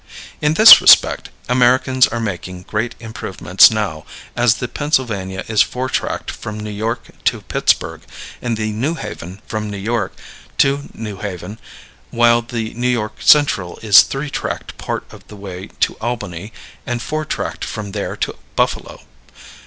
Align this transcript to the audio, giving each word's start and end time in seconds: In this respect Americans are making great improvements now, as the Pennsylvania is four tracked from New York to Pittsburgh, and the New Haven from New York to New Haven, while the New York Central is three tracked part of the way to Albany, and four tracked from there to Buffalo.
In 0.41 0.55
this 0.55 0.81
respect 0.81 1.29
Americans 1.47 2.07
are 2.07 2.19
making 2.19 2.63
great 2.63 2.95
improvements 2.99 3.69
now, 3.69 4.03
as 4.35 4.55
the 4.55 4.67
Pennsylvania 4.67 5.43
is 5.47 5.61
four 5.61 5.89
tracked 5.89 6.31
from 6.31 6.59
New 6.59 6.71
York 6.71 7.09
to 7.25 7.41
Pittsburgh, 7.43 8.01
and 8.41 8.57
the 8.57 8.71
New 8.71 8.95
Haven 8.95 9.43
from 9.45 9.69
New 9.69 9.77
York 9.77 10.13
to 10.57 10.89
New 10.95 11.17
Haven, 11.17 11.59
while 12.09 12.41
the 12.41 12.73
New 12.73 12.89
York 12.89 13.17
Central 13.19 13.77
is 13.83 14.01
three 14.01 14.31
tracked 14.31 14.75
part 14.79 15.03
of 15.13 15.27
the 15.27 15.35
way 15.35 15.67
to 15.81 15.95
Albany, 16.01 16.51
and 16.87 16.99
four 16.99 17.23
tracked 17.23 17.63
from 17.63 17.91
there 17.91 18.15
to 18.17 18.35
Buffalo. 18.55 19.03